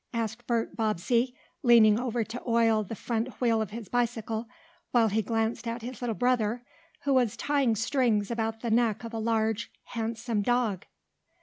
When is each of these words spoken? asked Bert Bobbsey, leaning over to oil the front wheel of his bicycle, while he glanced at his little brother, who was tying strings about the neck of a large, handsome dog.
asked 0.15 0.47
Bert 0.47 0.75
Bobbsey, 0.75 1.35
leaning 1.61 1.99
over 1.99 2.23
to 2.23 2.41
oil 2.47 2.81
the 2.83 2.95
front 2.95 3.39
wheel 3.39 3.61
of 3.61 3.69
his 3.69 3.87
bicycle, 3.87 4.49
while 4.89 5.09
he 5.09 5.21
glanced 5.21 5.67
at 5.67 5.83
his 5.83 6.01
little 6.01 6.15
brother, 6.15 6.63
who 7.03 7.13
was 7.13 7.37
tying 7.37 7.75
strings 7.75 8.31
about 8.31 8.61
the 8.61 8.71
neck 8.71 9.03
of 9.03 9.13
a 9.13 9.19
large, 9.19 9.71
handsome 9.83 10.41
dog. 10.41 10.87